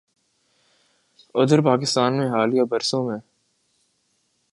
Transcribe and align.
ادھر 1.35 1.61
پاکستان 1.61 2.17
میں 2.17 2.29
حالیہ 2.29 2.63
برسوں 2.63 3.03
میں 3.07 3.19